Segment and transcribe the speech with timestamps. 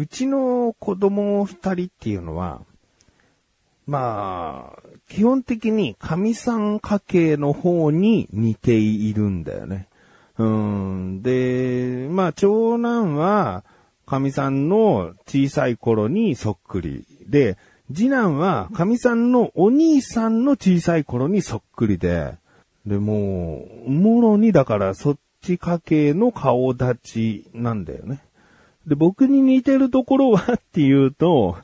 [0.00, 2.62] うちの子供二人っていうのは、
[3.86, 9.88] まあ、基本的に神さん家系の方に似ているんだよね。
[10.38, 11.22] うん。
[11.22, 13.62] で、まあ、長男は、
[14.06, 17.04] 神さんの小さい頃にそっくり。
[17.28, 17.58] で、
[17.92, 22.38] 次男は、神さんのお兄さんの小さい頃にそっくりで、
[22.86, 28.22] で、もう、もろにだからそっち家系の顔立ちなんだよね。
[28.86, 31.56] で、僕に似てるところはっていうと、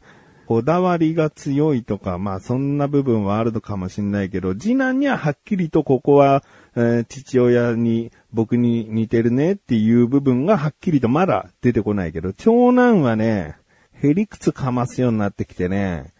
[0.46, 6.44] こだわりが強いとか、まあそんな部分はあるのかもしれないけど、次男にははっきりとここは、
[6.76, 13.56] えー父親に僕に似てるねっていう部分がはっきりとまだ出てこないけど、長男はね、
[14.02, 16.12] へりくつかますようになってきてね、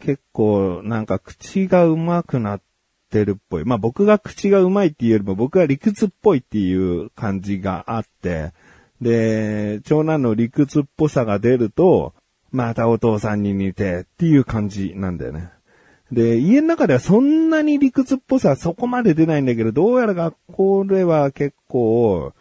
[0.00, 2.62] 結構なんか口が上手くなっ
[3.10, 3.64] てるっぽい。
[3.64, 8.52] まあ僕が口が上手いっていうよりも僕は理屈っぽいっていう感じがあって、
[9.02, 12.14] で、長男の理屈っぽさが出ると、
[12.52, 15.50] またお父さんに似てっていう感じなんだよね。
[16.12, 22.32] で、家の中ではそんなに理屈っぽさはそこまで出ないんだけど、どうやら学校では結構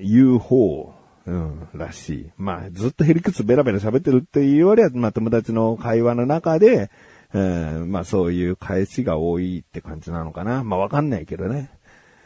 [0.00, 0.94] 言う方、
[1.26, 2.30] うん、らしい。
[2.38, 6.90] まあ、ずっとヘリクツベラベラ喋ってるっていうよりは、まあ友達の会話の中で、
[7.34, 10.62] うん、まあそういう返しが多いって感じなのかな。
[10.62, 11.70] まあわかんないけどね。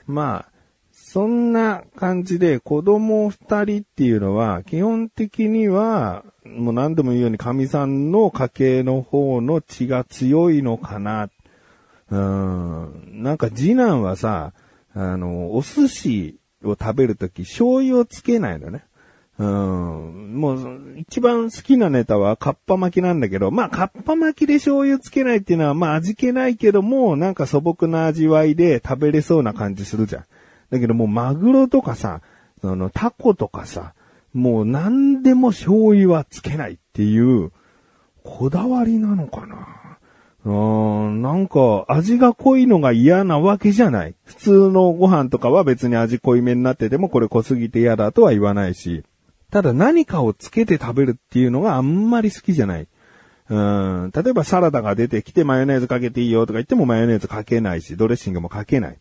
[0.07, 0.50] まあ、
[1.13, 11.29] そんな感じで子供二人っていうのは基本的にはもう何度も言うように神さんの家系の方の血が強いのかな。
[12.11, 13.23] うん。
[13.25, 14.53] なんか次男はさ、
[14.95, 18.85] あの、お寿司を食べるとき醤油をつけないのね。
[19.37, 20.35] うん。
[20.37, 30.25] もう、一番好きなネタはカッパ巻きなんだけど、まあ、カッパ巻きで醤油つけないっていうのは、まあ、味気ないけども、なんか素朴な味わいで食べれそうな感じするじゃん。
[30.71, 32.21] だけどもう、マグロとかさ、
[32.61, 33.95] その、タコとかさ、
[34.33, 37.53] もう何でも醤油はつけないっていう、
[38.23, 39.81] こだわりなのかな
[40.45, 44.15] うーん、なんか味が濃いのが嫌なわけじゃない。
[44.25, 49.05] 普通のご飯とかは別に味濃いめになっててもこれ濃すぎて嫌だとは言わないし。
[49.51, 52.87] ただ何かをつけて食べるっていうのがあんまり好きじゃない。
[53.49, 58.99] うん、例えばサラダが出てきてマヨネーズかけていいよとか言ってもマヨネーズかけないし、ドレッシングもかけない。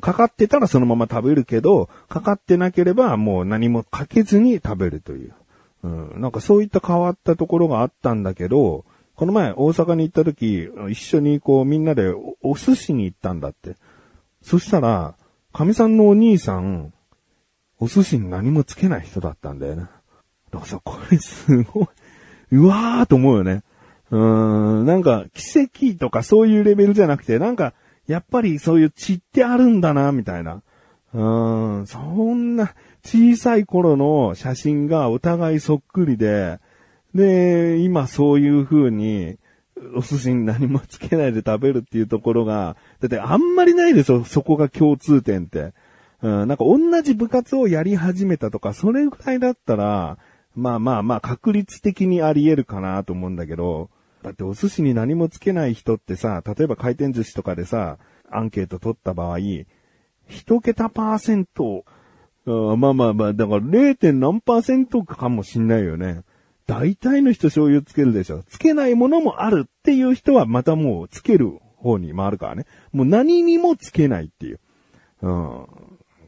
[0.00, 5.34] かかってたらそのまま食べるけど、かかってなければもう何もかけずに食べるという。
[5.82, 13.76] うん、なんかそういった変わったところがあったんだけど、この前大阪に行った時、一緒にこうみんなでおお寿司に行ったんだって。
[14.42, 15.14] そしたら、
[15.52, 16.92] 神さんのお兄さん、
[17.78, 19.82] お寿司に何もつけない人だったんだよね。
[20.50, 21.86] だからさ、これすごい、
[22.52, 23.62] うわーと思うよね。
[24.10, 27.74] うーん、なんか奇跡とかそういうレベルじゃなくて、なんか、
[28.06, 30.62] やっぱりそういう血ってあるんだな、みたいな。
[31.14, 36.58] うーん、そんな小さい頃の写真がお互いそっくりで、
[37.14, 39.38] で、今そういう風に、
[39.96, 45.72] お寿司に何もつけないで食べるっていうところが、だってあんまりないですよ、そこが共通点って。
[46.22, 50.18] うん、なんか同じ部活をやり始めたとか、それぐらいだったら、
[50.54, 53.90] まあまあまあ確率的にあり得るかなと思うんだけど、
[54.24, 57.98] だってお寿司に何もつけない人ってさ、例えば回転寿司とかでさ、
[58.30, 61.84] アンケート取った場合、一桁パーセント、
[62.46, 64.12] うんまあまあまあ、だから 0.
[64.14, 66.22] 何パーセントかもしんないよね。
[66.66, 68.42] 大体の人醤油つけるでしょ。
[68.44, 72.64] つけないものもあるっていう人はまたもうつける方に回るからね。
[72.92, 74.60] もう何にもつけないっていう。
[75.20, 75.66] うん。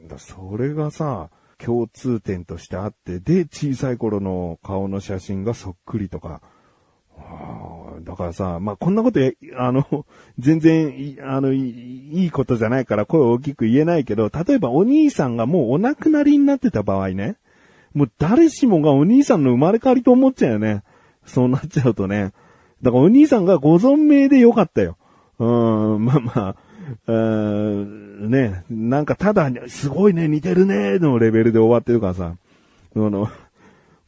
[0.07, 6.43] だそれがさ、共通点としてあって、で、小さい頃の顔の写真がそっくりとか。
[8.05, 10.07] だからさ、まあ、こんなことや、あの、
[10.39, 17.37] 全然、あの、いいことじゃないから声を大きく言えないけど、例えばお兄さんがもうお亡くなりになってた場合ね、
[17.95, 20.83] もう誰しもがお兄さんの生まれ変わりと思っちゃうよね。
[21.25, 22.33] そうなっちゃうとね。
[22.83, 24.97] だからお兄さんがご存命でよかったよ。
[25.39, 26.57] うん、まあまあ、
[27.07, 32.37] うーんね、なんかただ、すごいね、似てるね、のレベルで終わってるからさ、
[32.95, 33.29] あの、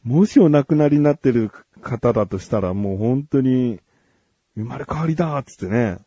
[0.03, 1.51] もしお亡くなりになってる
[1.81, 3.79] 方だとしたらもう本当に、
[4.55, 5.99] 生まれ変わりだっつってね、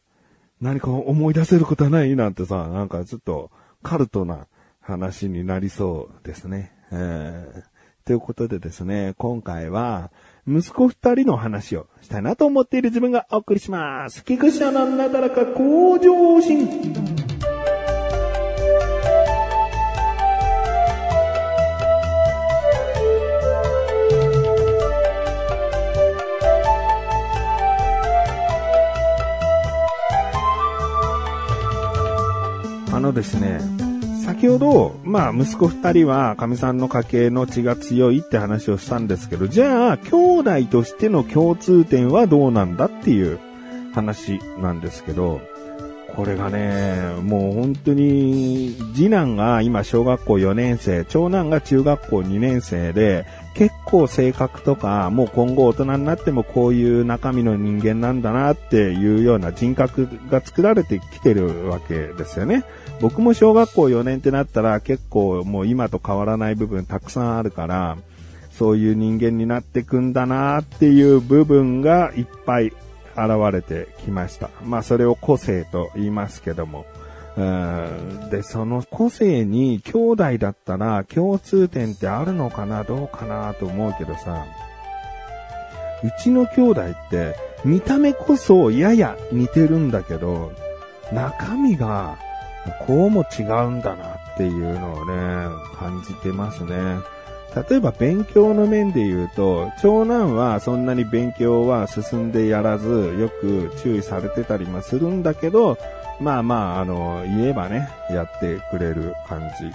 [0.61, 3.51] 何か思い出せることはないなんてさ、なんかちょっと
[3.83, 4.47] カルトな
[4.81, 6.73] 話になりそうですね。
[6.91, 7.73] えー
[8.05, 10.11] ということでですね、今回は、
[10.47, 14.25] 息子二人の話をしたいなと思っている自分がお送りします。
[14.25, 17.22] 菊池のなだらか向上心。
[33.03, 33.61] のですね、
[34.25, 43.39] 先ほど、まあ、息子二人は、神さんの家系の血が強いって話をしたんですけど、じゃあ、兄弟としての共通点はどうなんだっていう
[43.93, 45.41] 話なんですけど、
[46.15, 62.65] これがね、もう本当に、次男が今小学校4年生、長男が中学校2年生で、結構性格とか、もう今後大人になってもこういう中身の人間なんだなっていうような人格が作られてきてるわけですよね。
[63.01, 67.99] 僕も小学校4年ってなったら結構もう今と変わらない部分たくさんあるから、
[68.53, 72.75] そういう人間になってくんだなっていう部分がいっぱい現
[73.53, 74.51] れてきました。
[74.65, 76.87] まあそれを個性と言いますけども。
[77.37, 84.45] で、その個性に兄弟だったら共通点ってあるのかなどうかなと思うけどさ、
[86.05, 90.53] うちの兄弟って見た目こそやや似てるんだけど、
[91.13, 92.19] 中身が
[92.87, 95.15] こうも違うんだなっていうのをね、
[95.79, 96.99] 感じてますね。
[97.69, 105.77] 例えば勉強の面で言うと、長男はそんなに勉強は進んでやらず、よく注意されてたりもするんだけど、
[106.23, 109.71] まあまあ、あの、言えばね、やってくれる感じ。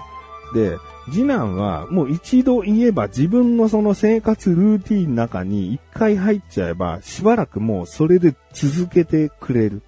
[0.54, 0.78] で、
[1.12, 9.82] 次男はもう一度言えば自分のその生活ルーティンの中に一回入っちゃえば、しばらくもうそれで続けてくれる。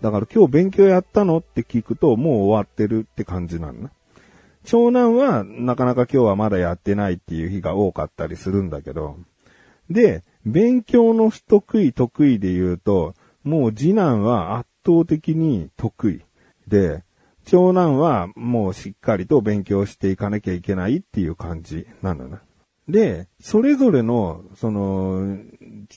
[0.00, 3.90] だから今日勉強やったのって聞くともう終わってるって感じなんだ。
[4.64, 9.18] 長男はなかなか今日はまだやってないっていう日が多かったりするんだけど、
[9.90, 13.14] で、勉強の不得意得意で言うと、
[13.44, 16.22] もう次男は圧倒的に得意。
[16.66, 17.04] で、
[17.44, 22.38] 長男はもうしっかりと勉強していかなきゃいけないっていう感じなのね。
[22.88, 25.38] で、それぞれの、その、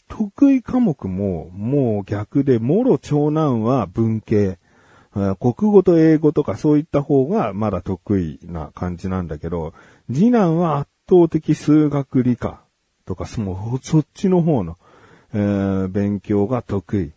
[0.09, 4.59] 得意科目ももう逆で、もろ長男は文系。
[5.39, 9.73] 国語と英語とかそういった方がまだ得意な感じなんだけど、
[10.09, 12.61] 次男は圧倒的数学理科
[13.05, 14.77] とか、そのそっちの方の、
[15.33, 17.11] えー、勉強が得意。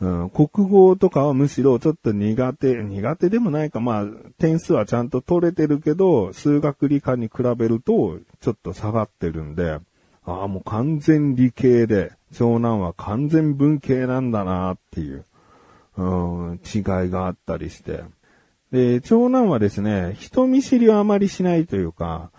[0.00, 4.04] うん、国語とかはむしろちょっと苦手、苦手でもないか、まあ、
[4.38, 9.78] 点数はちゃんと取れてるけど、数学理科に比べると、ちょっと下がってるんで、
[10.26, 15.24] ああ、もう完全理系で、長男は完全文系なんだなっていう。
[15.96, 16.02] う
[16.54, 18.02] ん、違いがあったりして。
[18.72, 22.30] で、長男はですね、人見知りはあまりしないというか、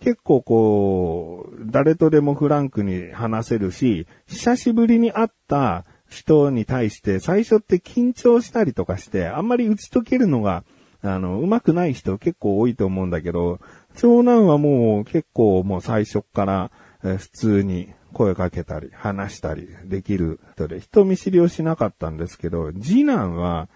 [0.00, 10.64] 結構こう、誰とでもフランクに話せるし、久しぶりに会った人に対して最初って緊張したりとかして、あんまり打ち解けるのが、
[11.02, 13.60] あの、上手くない人結構多いと思うんだけど、
[13.96, 16.70] 長男はもう結構もう最初から、
[17.02, 23.68] え普通に声かけたり、話したりできる人で、人見知りをしなかったんですけど、次男は、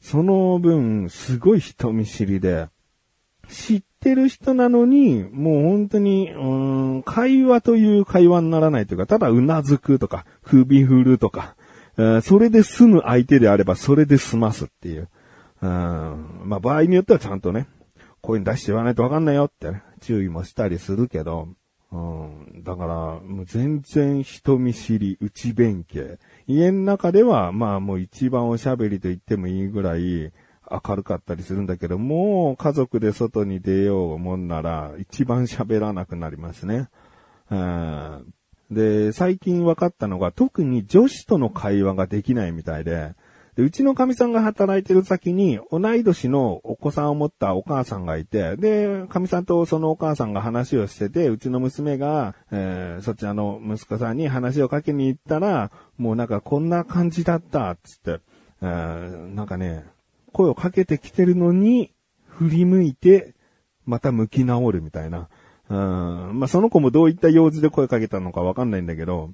[0.00, 2.68] その分、すごい人見知りで、
[3.48, 11.54] 知ってる人なのに、もう本当に、うん、会話という会話にならないというか、ただうなずくとか、首振るとか、
[11.96, 15.08] それで済む相手であれば、それで済ますっていう。
[15.60, 15.68] うん、
[16.44, 17.68] まあ場合によってはちゃんとね、
[18.20, 21.48] 声に出して言わないとわかんないよってね、注意もしたりするけど、
[21.92, 26.18] うん、だから、もう全然人見知り、内弁慶。
[26.46, 30.32] 家の中では、まあもう一番おしゃべりと言ってもいいぐらい
[30.70, 36.88] 明るかったりするんだけど、もう家族で外に出ようもんなら、一番喋らなくなりますね。
[37.50, 38.34] うん、
[38.72, 43.14] で、最近分かったのが、特に女子との会話ができないみたいで、
[43.56, 58.20] で、うちの神さんが働いてる先に、同い年のお子さんを持ったお母さんがいて、で、神さんとそのお母さんが話をしてて、うちの娘が、えー、そちらの息子さんに話をかけに行ったら、もうなんかこんな感じだった、つって、
[58.62, 59.84] えー、なんかね、
[60.32, 61.92] 声をかけてきてるのに、
[62.26, 63.34] 振り向いて、
[63.84, 65.28] また向き直るみたいな。
[65.72, 69.30] うん、まあ、その子もどういった用事で声かけたのかわかんないんだけど、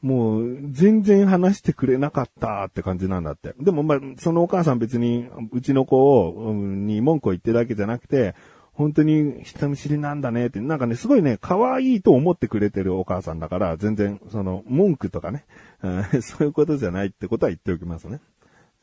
[0.00, 3.54] もう、全然話してくれなかったって感じなんだって。
[3.58, 8.34] でもまあ、そのお母さん別に、うちの子を、うん、に文句を言ってるだけじゃなくて、
[8.72, 15.44] 本当に人見知りなんだねって、なんかね、すごいね、可愛いと思ってくれてるお母さんだから、全然、その、文句とかね、
[15.82, 18.20] うん そういうことじゃないってことは言っておきますね。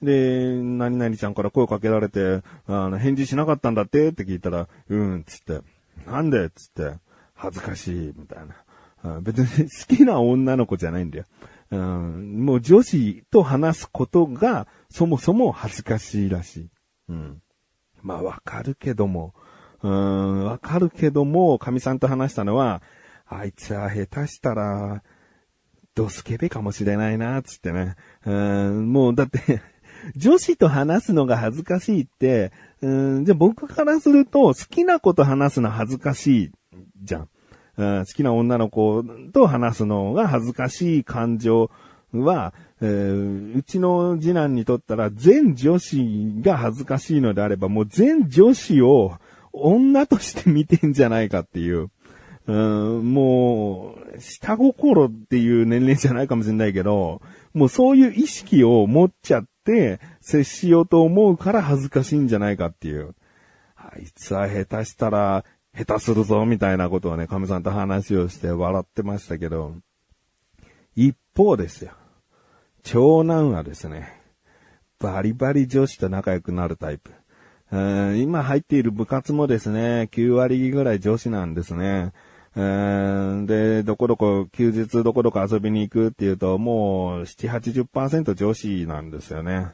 [0.02, 5.62] で、何々ちゃんから声かけられて、あの、返事しなかったんだってって聞いたら、うん、つって、
[6.06, 6.98] なんでつって、
[7.34, 8.48] 恥ずかしい、みたい
[9.04, 9.22] な。
[9.22, 11.26] 別に好きな女の子じゃないんだよ。
[11.72, 16.70] うん、もう女子と話すことがそもそも恥ずかしいらしい。
[17.10, 17.42] うん。
[18.02, 19.34] まあわかるけども、
[19.82, 22.82] うん、わかるけども、神さんと話したのは、
[23.28, 25.04] あいつは下手したら、
[25.96, 27.96] ドスケベかもしれないな、つってね。
[28.26, 29.62] うん、もうだって
[30.16, 36.52] 女子と話すのが恥ずかしいって、うん、じゃ僕からすると好きな子と話すの恥ずかしい
[37.04, 37.30] じゃん。
[37.80, 41.72] 好きな女の子と話すのが恥ずかしい感情
[42.12, 49.14] は、えー、うちの次男にとったら全女子が恥ずかしいのであれば、もう全女子を
[49.54, 51.90] 女として見てんじゃないかっていう。
[52.48, 57.22] うん、もう、下心っていう年齢じゃないかもしれないけど、
[57.54, 63.14] もうそういう意識を持っちゃって、接しようと思うから恥ずかしいんじゃないかっていう。
[63.76, 65.46] あいつは下手したら、
[65.78, 69.76] 下手するぞ、みたいなことをね、亀さんと話をして笑ってましたけど、
[70.96, 71.92] 一方ですよ。
[72.82, 74.22] 長男はですね、
[75.00, 77.12] バリバリ女子と仲良くなるタイプ。
[78.18, 82.12] 今入っている部活もですね、9割ぐらい女子なんですね。
[82.56, 89.74] で、どこどこ、休日どこどこ遊びに行くっていうと、もう、7、80%女子なんですよね。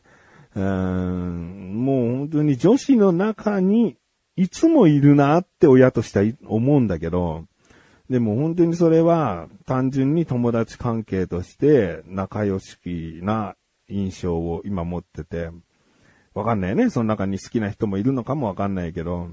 [0.55, 3.97] もう本当に女子の中に
[4.37, 7.45] いつもいるなって親としては思うんだけど、
[8.09, 13.55] でも本当にそれは単純に友達関係として仲良しきな
[13.89, 15.49] 印象を今持ってて、
[16.33, 16.89] わかんないね。
[16.89, 19.29] その中に好きな人もいるのかもわかんないけど、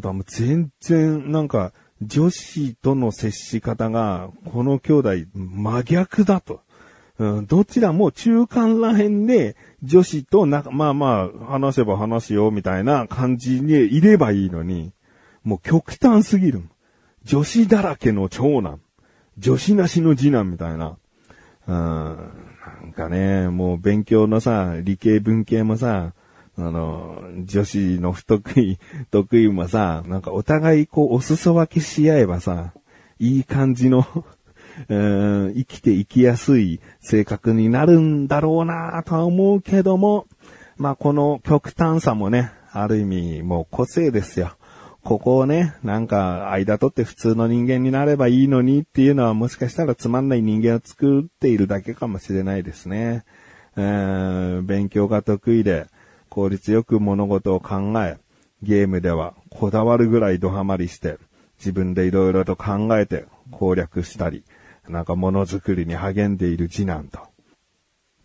[0.00, 6.60] だも全然なんか女子との接し方がこの兄弟真逆だと。
[7.18, 14.92] うん、どちらも中間らへんで女子とな、まあまあ話せば話すよみたいな感じにいればいいのに、
[15.44, 16.62] もう極端すぎる。
[17.22, 18.80] 女子だらけの長男。
[19.38, 20.96] 女子なしの次男みたいな。
[21.66, 26.12] うん、なんかね、もう勉強のさ、理系文系もさ、
[26.56, 28.78] あの、女子の不得意、
[29.10, 32.72] 得意もさ、なんかお互いこうお裾分けし合えばさ、
[33.18, 34.04] いい感じの
[34.88, 40.26] 生きていきやすい性格になるんだろうなとは思うけども、
[40.76, 44.56] まあこの極端さもね、ある意味もう個性ですよ。
[45.02, 53.24] ここをね、なんか間取って普通の人間になればいいのにっていうのはもしかしたらつまんない人間を作っているだけかもしれないですね。
[53.76, 55.88] えー、勉強が得意で
[56.34, 58.18] 効率よく物事を考え、
[58.60, 61.18] ゲームではこだわるぐらいドハマりして
[61.58, 64.42] 自分で色々と考えて攻略したり、
[64.88, 67.20] なんか物作りに励んでいる次男と、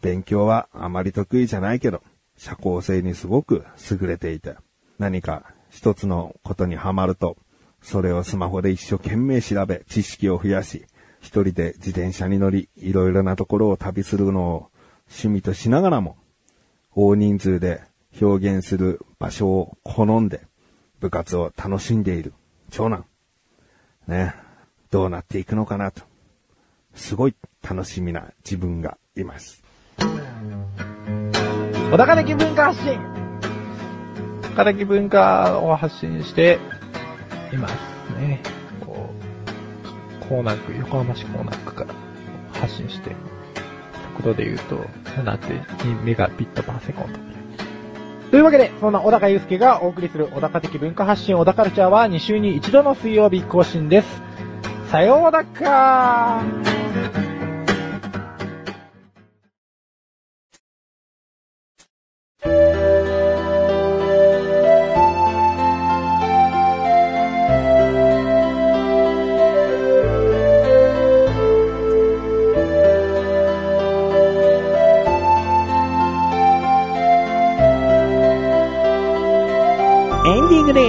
[0.02, 2.02] 勉強はあまり得意じゃないけど、
[2.36, 4.56] 社交性にすごく優れていて、
[4.98, 7.38] 何か一つのことにはまると、
[7.84, 10.88] それをスマホで一生懸命調べ、知識を増やし、
[11.22, 14.70] 一人で自転車に乗り、いろいろなところを旅するのを
[15.10, 16.18] 趣味としながらも、
[16.96, 17.88] 大人数で
[18.22, 20.42] 表現する場所を好んで、
[21.00, 22.34] 部活を楽しんでいる
[22.72, 23.06] 長男。
[24.08, 24.34] ね。
[24.92, 26.02] どうなっていくのかなと。
[26.96, 29.64] すごい楽しみな自分がいます。
[31.92, 33.00] 小高的文化発信
[34.44, 36.60] 小高的文化を発信して
[37.54, 37.74] います
[38.20, 38.42] ね。
[38.86, 39.10] こ
[40.22, 41.94] う、コーナー区、横浜市コーナー区から
[42.54, 43.16] 発信して、
[44.16, 44.76] 速度で言うと、
[45.24, 47.39] 7.2メガビットパーセコンド。
[48.32, 54.22] というわけで、そんな小高祐介がお送りする小高的文化発信小高ルチャーは2週に1度の水曜日更新です。
[54.92, 56.69] さようだかー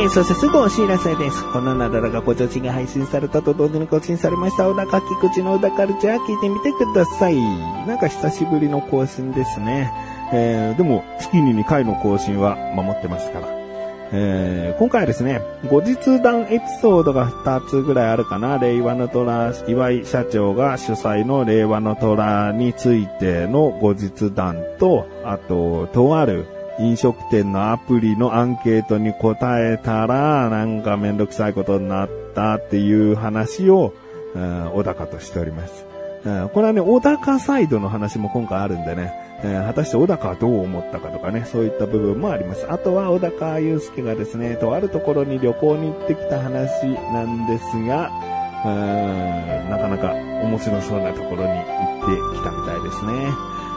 [0.09, 1.45] そしてすぐお知らせです。
[1.53, 7.37] このなだらがご調子が配信されたと同時に更新されました、小高菊池の小高カルチャー聞いてみてください。
[7.87, 9.93] なんか久しぶりの更新ですね。
[10.33, 13.49] えー、でも月に2回の更新は守ってますから。
[14.13, 18.59] えー、今回はですね、後日談エピソードが2つぐらいあるかな。
[18.59, 26.47] 令和の虎、岩井社長が主催の令和の虎についての後日談と、あと、とある
[26.81, 33.93] 飲食店のアプリのアンケートに答えたら、なんかめんどくさいことになったっていう話を、
[34.75, 35.85] 小高としております。
[36.53, 39.13] これはね、小高サイドの話も今回あるんでね、
[39.67, 42.67] 果たして小高はどう思ったかとかね、そういった部分もあります。
[42.71, 48.11] あとは小高祐介がですね、とあるところに旅行に行ってきた話なんですが、
[48.63, 53.13] なかなか面白そうなところに行ってきたみたいですね。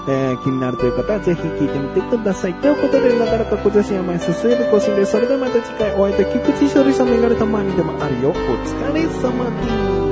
[0.08, 2.54] えー、気になるという方はぜひ聞いてみてください。
[2.56, 5.12] ということで、なかなか小女子山へ進める更新です。
[5.12, 8.30] それではまた次回お会いいた菊池勝利さんの言われた前にでもあるよ。
[8.30, 10.03] お疲れ様です。